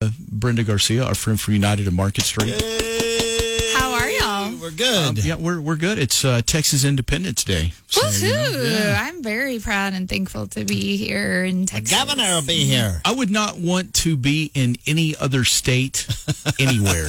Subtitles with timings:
[0.00, 2.58] Brenda Garcia, our friend from United and Market Street.
[2.58, 3.09] Y'all?
[4.70, 5.24] We're good.
[5.24, 5.98] Yeah, we're we're good.
[5.98, 7.72] It's uh, Texas Independence Day.
[7.88, 8.94] So, you know, Woohoo!
[9.00, 11.98] I'm very proud and thankful to be here in The Texas.
[11.98, 13.00] governor will be here.
[13.04, 16.06] I would not want to be in any other state
[16.60, 17.08] anywhere.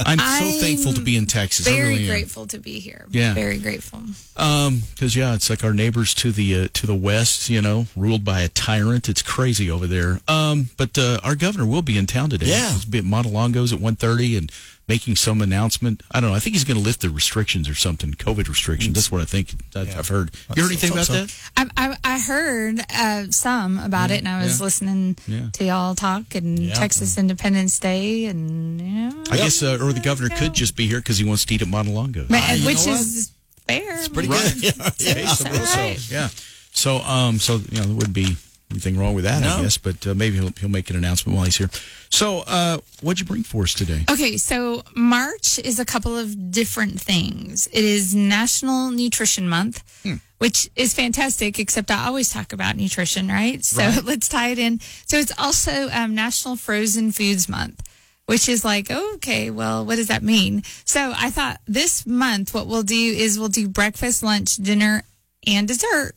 [0.00, 1.66] I'm, so I'm thankful to be in Texas.
[1.66, 2.08] I Very really am.
[2.10, 3.06] grateful to be here.
[3.10, 3.32] Yeah.
[3.32, 4.02] Very grateful.
[4.36, 7.86] Um, because yeah, it's like our neighbors to the uh, to the west, you know,
[7.96, 9.08] ruled by a tyrant.
[9.08, 10.20] It's crazy over there.
[10.28, 12.46] Um, but uh, our governor will be in town today.
[12.46, 12.72] Yeah.
[12.72, 14.52] he's be at Montelongo's at 1.30 and
[14.88, 16.02] making some announcement.
[16.10, 16.36] I don't know.
[16.36, 18.94] I think he's going to lift the restrictions or something, COVID restrictions.
[18.94, 19.54] That's what I think.
[19.76, 20.30] I've I've heard.
[20.56, 21.50] You heard anything about hope that?
[21.56, 24.64] I, I, I heard uh, some about it, and I was yeah.
[24.64, 25.48] listening Yeah.
[25.52, 26.74] to y'all talk and Yeah.
[26.74, 30.86] Texas Independence Day, and you know, I guess, uh, or the governor could just be
[30.86, 32.28] here because he wants to eat at Montelongo.
[32.30, 33.32] Ma- you which is
[33.66, 33.98] fair.
[33.98, 34.54] It's pretty Right.
[34.60, 34.74] good.
[34.98, 35.26] Yeah, yeah.
[35.28, 36.10] so, right.
[36.10, 36.28] yeah.
[36.72, 38.36] So, um, so you know, there wouldn't be
[38.70, 39.78] anything wrong with that, I guess.
[39.78, 41.70] But uh, maybe he'll, he'll make an announcement while he's here.
[42.10, 44.04] So, uh, what'd you bring for us today?
[44.10, 47.66] Okay, so March is a couple of different things.
[47.68, 50.14] It is National Nutrition Month, Hmm.
[50.38, 53.64] which is fantastic, except I always talk about nutrition, right?
[53.64, 54.80] So let's tie it in.
[55.06, 57.82] So it's also um, National Frozen Foods Month,
[58.26, 60.62] which is like, okay, well, what does that mean?
[60.84, 65.02] So I thought this month, what we'll do is we'll do breakfast, lunch, dinner,
[65.46, 66.14] and dessert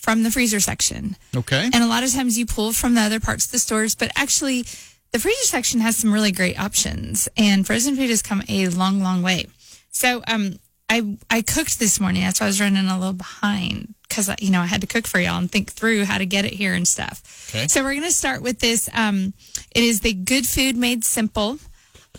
[0.00, 1.16] from the freezer section.
[1.36, 1.68] Okay.
[1.72, 4.10] And a lot of times you pull from the other parts of the stores, but
[4.16, 4.64] actually
[5.12, 9.00] the freezer section has some really great options and frozen food has come a long,
[9.00, 9.46] long way.
[9.90, 12.22] So, um, I, I cooked this morning.
[12.22, 15.06] That's why I was running a little behind because, you know, I had to cook
[15.06, 17.48] for y'all and think through how to get it here and stuff.
[17.50, 17.68] Okay.
[17.68, 18.90] So we're going to start with this.
[18.92, 19.32] Um,
[19.70, 21.60] it is the Good Food Made Simple.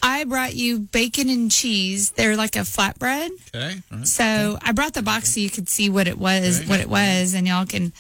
[0.04, 2.12] I brought you bacon and cheese.
[2.12, 3.30] They're like a flatbread.
[3.56, 3.76] Okay.
[3.92, 4.08] All right.
[4.08, 7.34] So I brought the box so you could see what it was, what it was,
[7.34, 7.94] and y'all can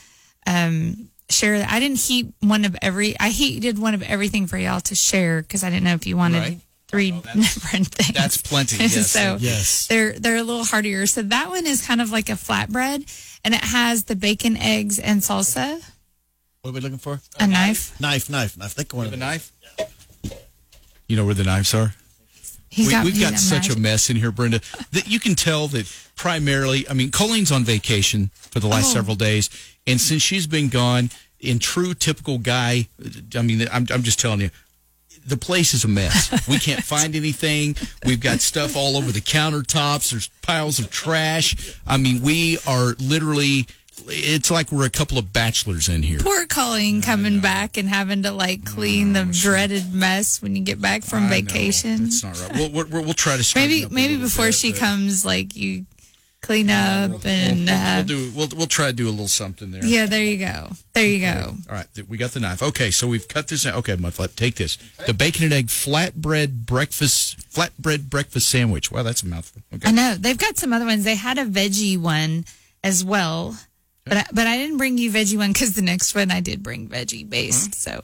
[0.47, 1.71] um, share that.
[1.71, 3.17] I didn't heat one of every.
[3.19, 6.17] I heated one of everything for y'all to share because I didn't know if you
[6.17, 6.59] wanted Right.
[6.87, 8.13] three different things.
[8.17, 9.11] that's plenty, yes.
[9.11, 9.87] so Yes.
[9.87, 11.05] they're they're a little heartier.
[11.05, 13.05] So that one is kind of like a flatbread,
[13.45, 15.81] and it has the bacon, eggs, and salsa.
[16.61, 17.19] What are we looking for?
[17.39, 17.99] A knife.
[17.99, 18.71] Knife, knife, knife.
[18.73, 19.27] Think one of The them.
[19.27, 19.51] knife?
[21.11, 21.93] You know where the knives are?
[22.69, 23.75] He's we, got, we've he's got such magic.
[23.77, 24.61] a mess in here, Brenda,
[24.93, 28.93] that you can tell that primarily, I mean, Colleen's on vacation for the last Oh.
[28.93, 29.49] several days.
[29.85, 31.09] And since she's been gone,
[31.41, 32.87] in true typical guy,
[33.35, 34.51] I mean, I'm, I'm just telling you,
[35.27, 36.47] the place is a mess.
[36.47, 37.75] We can't find anything.
[38.05, 40.11] We've got stuff all over the countertops.
[40.11, 41.75] There's piles of trash.
[41.85, 43.67] I mean, we are literally,
[44.07, 46.19] it's like we're a couple of bachelors in here.
[46.19, 50.81] Poor Colleen coming back and having to like clean the dreaded mess when you get
[50.81, 51.35] back from I know.
[51.35, 52.03] vacation.
[52.05, 52.53] That's not right.
[52.55, 55.85] We'll, we'll, we'll try to maybe maybe before bit, she but- comes, like you
[56.41, 58.31] clean up and We'll uh, do.
[58.35, 59.85] We'll we'll try to do a little something there.
[59.85, 61.53] yeah, there you go, there you go.
[61.69, 62.63] All right, th- we got the knife.
[62.63, 63.65] Okay, so we've cut this.
[63.65, 63.75] out.
[63.75, 64.35] Okay, my flip.
[64.35, 64.77] Take this.
[65.05, 68.91] The bacon and egg flatbread breakfast flatbread breakfast sandwich.
[68.91, 69.61] Wow, that's a mouthful.
[69.75, 69.89] Okay.
[69.89, 71.03] I know they've got some other ones.
[71.03, 72.45] They had a veggie one
[72.83, 73.55] as well,
[74.05, 76.63] but I, but I didn't bring you veggie one because the next one I did
[76.63, 77.71] bring veggie based.
[77.71, 77.99] Mm-hmm.
[77.99, 78.03] So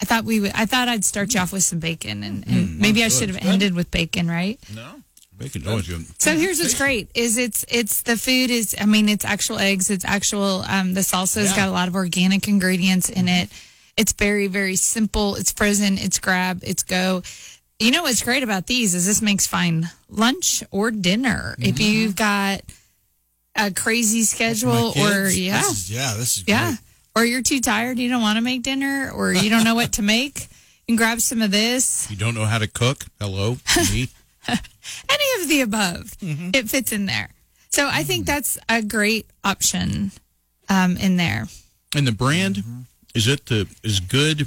[0.00, 0.52] I thought we would.
[0.54, 2.80] I thought I'd start you off with some bacon, and, and mm-hmm.
[2.80, 4.58] maybe I should have ended with bacon, right?
[4.74, 5.02] No.
[5.38, 5.62] Bacon.
[5.66, 6.06] It's good.
[6.18, 9.90] So here's what's great is it's it's the food is I mean it's actual eggs
[9.90, 13.50] it's actual um the salsa's got a lot of organic ingredients in it.
[13.98, 15.34] It's very very simple.
[15.34, 15.98] It's frozen.
[15.98, 16.60] It's grab.
[16.62, 17.22] It's go.
[17.78, 21.82] You know what's great about these is this makes fine lunch or dinner if mm-hmm.
[21.82, 22.62] you've got
[23.56, 26.78] a crazy schedule or yeah This is, yeah, this is yeah great.
[27.16, 29.92] or you're too tired you don't want to make dinner or you don't know what
[29.94, 30.48] to make.
[30.86, 32.08] You can grab some of this.
[32.10, 33.04] You don't know how to cook?
[33.20, 33.56] Hello,
[33.92, 34.08] me.
[34.48, 36.12] any of the above.
[36.20, 37.30] It fits in there.
[37.70, 40.12] So I think that's a great option
[40.68, 41.48] um, in there.
[41.94, 42.62] And the brand
[43.14, 44.46] is it the is good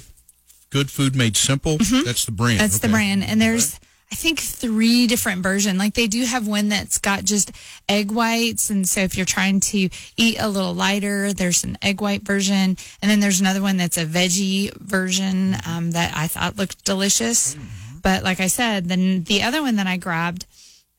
[0.70, 1.78] good food made simple?
[1.78, 2.54] That's the brand.
[2.60, 2.64] Mm-hmm.
[2.64, 3.24] That's the brand.
[3.24, 3.80] And there's,
[4.12, 5.78] I think, three different versions.
[5.78, 7.52] Like they do have one that's got just
[7.88, 8.70] egg whites.
[8.70, 12.76] And so if you're trying to eat a little lighter, there's an egg white version.
[13.02, 17.56] And then there's another one that's a veggie version um, that I thought looked delicious.
[18.02, 20.48] But like I said, then the other one that I grabbed,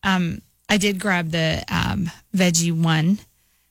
[0.05, 3.19] um, I did grab the um, veggie one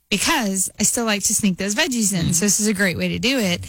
[0.09, 2.33] because I still like to sneak those veggies in.
[2.33, 3.61] So this is a great way to do it.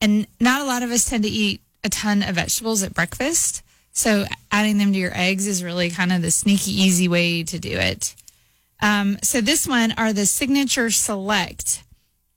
[0.00, 3.62] And not a lot of us tend to eat a ton of vegetables at breakfast.
[3.96, 7.58] So adding them to your eggs is really kind of the sneaky, easy way to
[7.58, 8.14] do it.
[8.82, 11.82] Um, so this one are the signature select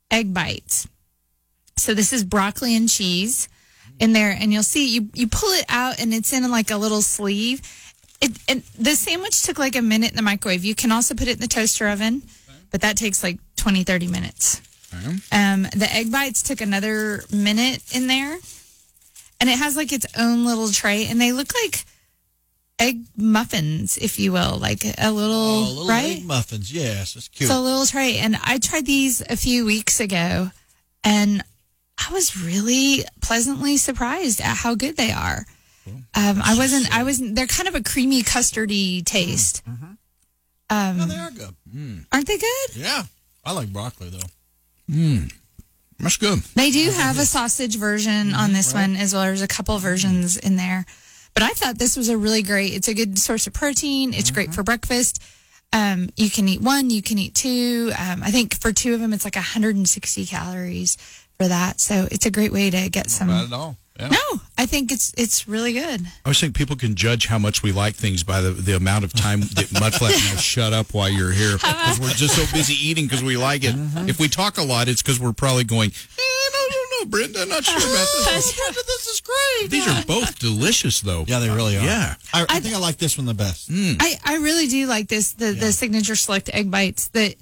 [0.10, 0.88] egg bites.
[1.76, 3.50] So this is broccoli and cheese
[4.00, 6.78] in there, and you'll see you you pull it out, and it's in like a
[6.78, 7.62] little sleeve.
[8.22, 10.64] It and the sandwich took like a minute in the microwave.
[10.64, 12.24] You can also put it in the toaster oven,
[12.72, 14.62] but that takes like 20, 30 minutes.
[15.34, 18.38] Um, the egg bites took another minute in there,
[19.40, 21.86] and it has like its own little tray, and they look like
[22.80, 26.18] egg muffins, if you will, like a little, Oh, little right.
[26.18, 26.72] egg muffins.
[26.72, 27.50] Yes, it's cute.
[27.50, 30.52] So a little tray, and I tried these a few weeks ago,
[31.04, 31.44] and
[31.98, 35.46] I was really pleasantly surprised at how good they are.
[36.14, 36.94] Um, I wasn't.
[36.96, 37.36] I wasn't.
[37.36, 39.64] They're kind of a creamy custardy taste,
[40.70, 41.56] oh, they are good.
[41.76, 42.06] Mm.
[42.12, 42.76] aren't they good?
[42.76, 43.04] Yeah,
[43.44, 44.30] I like broccoli though.
[44.94, 45.34] Mm.
[46.00, 46.40] That's good.
[46.56, 49.24] They do have a sausage version on this one as well.
[49.24, 50.86] There's a couple versions in there.
[51.34, 54.14] But I thought this was a really great, it's a good source of protein.
[54.14, 55.22] It's great for breakfast.
[55.72, 57.92] Um, you can eat one, you can eat two.
[57.98, 60.98] Um, I think for two of them, it's like 160 calories
[61.38, 61.80] for that.
[61.80, 63.28] So it's a great way to get some.
[63.28, 63.78] Not at all.
[64.00, 64.08] Yeah.
[64.08, 66.02] No, I think it's it's really good.
[66.02, 69.04] I always think people can judge how much we like things by the, the amount
[69.04, 72.46] of time that Mudflat and I shut up while you're here because we're just so
[72.56, 73.76] busy eating because we like it.
[74.10, 76.22] If we talk a lot, it's because we're probably going, eh,
[76.54, 78.56] no, no, no, Brenda, I'm not sure about this.
[78.58, 79.70] Brenda, this is great.
[79.70, 81.26] These are both delicious, though.
[81.28, 81.84] Yeah, they really are.
[81.84, 82.16] Yeah.
[82.34, 83.70] I, I think I like this one the best.
[83.72, 87.36] I, I really do like this the the signature select egg bites that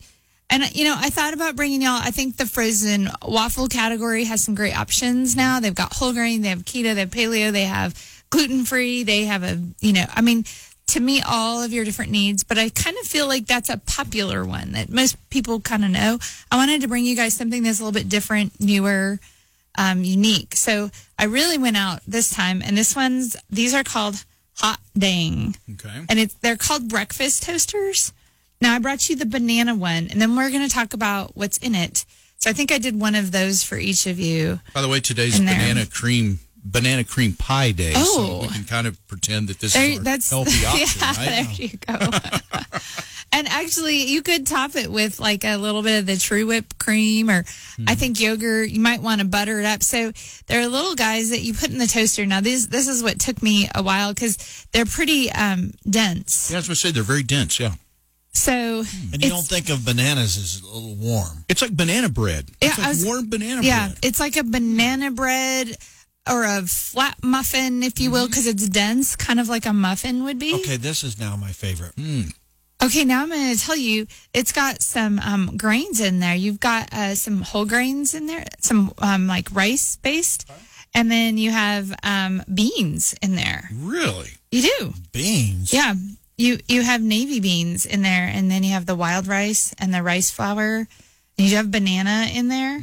[0.49, 4.43] and you know I thought about bringing y'all I think the frozen waffle category has
[4.43, 7.63] some great options now they've got whole grain they have keto they have paleo they
[7.65, 10.45] have gluten free they have a you know I mean
[10.87, 13.77] to meet all of your different needs but I kind of feel like that's a
[13.77, 16.17] popular one that most people kind of know
[16.51, 19.19] I wanted to bring you guys something that's a little bit different newer
[19.77, 20.89] um, unique so
[21.19, 24.23] I really went out this time and this one's these are called
[24.59, 26.05] hot dang Okay.
[26.09, 28.11] and it's they're called breakfast toasters.
[28.61, 31.57] Now I brought you the banana one, and then we're going to talk about what's
[31.57, 32.05] in it.
[32.39, 34.59] So I think I did one of those for each of you.
[34.73, 38.39] By the way, today's banana cream banana cream pie day, so Oh.
[38.41, 41.29] we can kind of pretend that this There, is our that's healthy option, yeah, right?
[41.29, 42.17] there you go.
[43.31, 47.29] and actually, you could top it with like a little bit of the TruWhip cream,
[47.29, 47.45] or
[47.87, 48.69] I think yogurt.
[48.69, 49.81] You might want to butter it up.
[49.81, 50.11] So
[50.47, 52.25] there are little guys that you put in the toaster.
[52.25, 56.49] Now this this is what took me a while because they're pretty um, dense.
[56.51, 57.59] Yeah, I was going to say they're very dense.
[57.61, 57.73] Yeah,
[58.37, 61.43] So And you don't think of bananas as a little warm.
[61.49, 62.49] it's like banana bread.
[62.61, 63.65] Yeah, it's like was- warm banana bread.
[63.65, 63.99] Yeah, bread.
[64.03, 65.75] it's like a banana bread
[66.29, 70.23] or a flat muffin, if you will, because it's dense, kind of like a muffin
[70.25, 70.53] would be.
[70.55, 71.93] Okay, this is now my favorite.
[72.83, 76.35] Okay, now I'm going to tell you, it's got some um, grains in there.
[76.35, 80.47] You've got uh, some whole grains in there, some um, like rice based,
[80.93, 83.69] and then you have um, beans in there.
[83.73, 84.29] Really?
[84.51, 85.73] You do, Beans.
[85.73, 85.95] yeah.
[86.37, 89.93] You you have navy beans in there, and then you have the wild rice and
[89.93, 90.87] the rice flour,
[91.37, 92.79] and you have banana in there.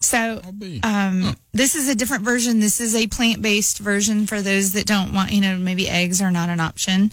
[0.00, 0.80] So I'll be.
[0.82, 2.60] um, this is a different version.
[2.60, 6.20] This is a plant based version for those that don't want, you know, maybe eggs
[6.22, 7.10] are not an option.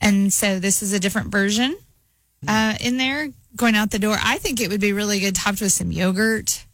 [0.00, 1.76] And so this is a different version
[2.46, 4.16] uh, in there going out the door.
[4.20, 6.64] I think it would be really good topped with some yogurt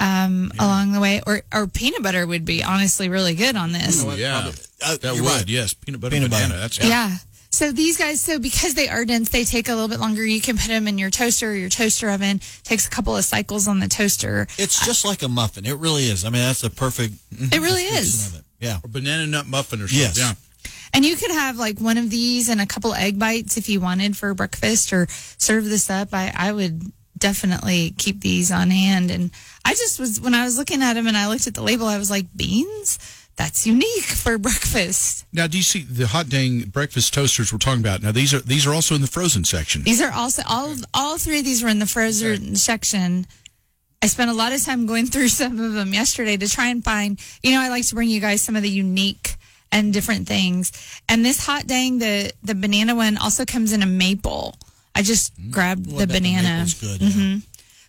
[0.00, 4.02] um, along the way, or, or peanut butter would be honestly really good on this.
[4.18, 4.50] Yeah,
[4.82, 5.30] Uh, that you're would.
[5.30, 5.48] right.
[5.48, 6.48] Yes, peanut butter Peanut banana.
[6.54, 6.60] butter.
[6.60, 7.16] That's Yeah.
[7.56, 10.22] So these guys, so because they are dense, they take a little bit longer.
[10.22, 12.42] You can put them in your toaster or your toaster oven.
[12.64, 14.46] Takes a couple of cycles on the toaster.
[14.58, 15.64] It's just like a muffin.
[15.64, 16.26] It really is.
[16.26, 17.14] I mean, that's a perfect.
[17.32, 18.26] It really is.
[18.26, 18.44] Of it.
[18.60, 18.80] Yeah.
[18.84, 19.98] Or banana nut muffin or something.
[19.98, 20.18] Yes.
[20.18, 20.34] Yeah.
[20.92, 23.80] And you could have like one of these and a couple egg bites if you
[23.80, 26.10] wanted for breakfast or serve this up.
[26.12, 26.82] I, I would
[27.16, 29.10] definitely keep these on hand.
[29.10, 29.30] And
[29.64, 31.86] I just was, when I was looking at them and I looked at the label,
[31.86, 32.98] I was like, beans?
[33.36, 35.26] That's unique for breakfast.
[35.32, 38.02] Now, do you see the hot dang breakfast toasters we're talking about?
[38.02, 39.82] Now, these are these are also in the frozen section.
[39.82, 43.26] These are also, all, all three of these were in the frozen section.
[44.02, 46.82] I spent a lot of time going through some of them yesterday to try and
[46.82, 49.36] find, you know, I like to bring you guys some of the unique
[49.70, 50.72] and different things.
[51.08, 54.56] And this hot dang, the the banana one also comes in a maple.
[54.94, 55.50] I just mm.
[55.50, 56.48] grabbed Well, the banana.
[56.48, 57.02] maple's good.
[57.02, 57.08] Yeah.
[57.08, 57.38] Mm-hmm.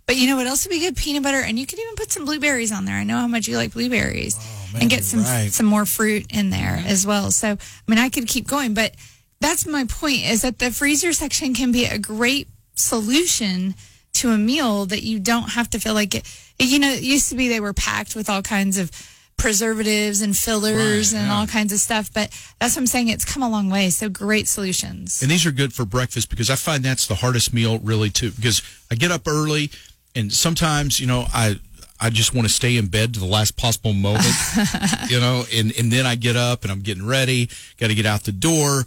[0.08, 0.96] But you know what else would be good?
[0.96, 2.96] Peanut butter, and you could even put some blueberries on there.
[2.96, 4.38] I know how much you like blueberries,
[4.74, 5.52] man, and get some right.
[5.52, 7.32] some more fruit in there as well.
[7.32, 7.58] So I
[7.88, 8.96] mean, I could keep going, but
[9.40, 13.76] that's my point: is that the freezer section can be a great solution
[14.14, 16.26] to a meal that you don't have to feel like it.
[16.60, 18.92] You know, it used to be they were packed with all kinds of
[19.38, 21.36] preservatives and fillers Right, and yeah.
[21.36, 22.12] all kinds of stuff.
[22.12, 23.10] But that's what I'm saying.
[23.10, 23.90] It's come a long way.
[23.92, 25.22] So great solutions.
[25.22, 28.32] And these are good for breakfast because I find that's the hardest meal really too.
[28.32, 29.70] Because I get up early,
[30.16, 31.60] and sometimes you know I
[32.00, 34.36] I just want to stay in bed to the last possible moment,
[35.10, 37.50] you know, and, and then I get up and I'm getting ready,
[37.80, 38.86] got to get out the door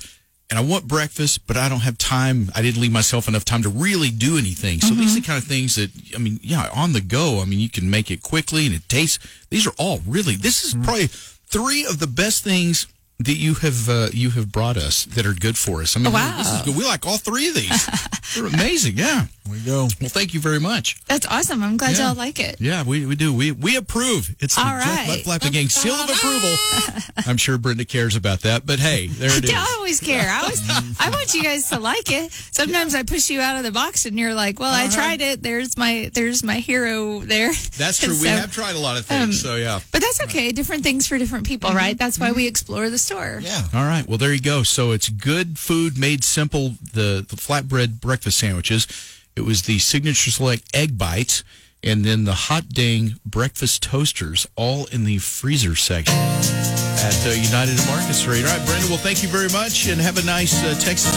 [0.51, 2.51] and I want breakfast, but I don't have time.
[2.57, 4.81] I didn't leave myself enough time to really do anything.
[4.81, 5.31] So these are the mm-hmm.
[5.31, 7.41] kind of things that, I mean, yeah, on the go.
[7.41, 9.19] I mean, you can make it quickly and it tastes,
[9.51, 10.85] these are all really, this is mm-hmm.
[10.85, 12.89] probably three of the best things
[13.21, 15.97] that you have uh, you have brought us that are good for us.
[15.97, 16.39] I mean, Wow.
[16.39, 16.77] this is good.
[16.77, 17.87] we like all three of these.
[18.35, 18.97] They're amazing.
[18.97, 19.27] Yeah.
[19.45, 19.89] There we go.
[20.01, 20.97] Well, thank you very much.
[21.07, 21.63] That's awesome.
[21.63, 22.09] I'm glad Yeah.
[22.09, 22.61] y'all like it.
[22.61, 23.35] Yeah, we, we do.
[23.35, 24.35] We we approve.
[24.41, 25.07] It's the All Jeff right.
[25.09, 26.55] Butt Flapping Gang seal of approval.
[27.27, 29.51] I'm sure Brenda cares about that, but hey, there it is.
[29.51, 30.29] Yeah, I always care.
[30.31, 30.63] I always,
[31.01, 32.33] I want you guys to like it.
[32.33, 35.43] Sometimes I push you out of the box, and you're like, "Well, I tried it.
[35.43, 38.13] There's my, there's my hero there." That's true.
[38.13, 39.81] And we have tried a lot of things, um, so yeah.
[39.93, 40.53] but that's okay.
[40.53, 41.79] Different things for different people, mm-hmm.
[41.79, 41.99] right?
[41.99, 42.37] That's why mm-hmm.
[42.37, 43.41] we explore the store.
[43.43, 43.63] Yeah.
[43.75, 44.07] All right.
[44.07, 44.63] Well, there you go.
[44.63, 46.77] So it's good food made simple.
[46.81, 48.87] The the flatbread breakfast sandwiches.
[49.37, 51.45] It was the signature select egg bites,
[51.83, 56.15] and then the hot dang breakfast toasters, all in the freezer section
[57.01, 58.45] at uh, United and Market Street.
[58.45, 58.87] All right, Brenda.
[58.89, 61.09] Well, thank you very much, and have a nice uh, Texas.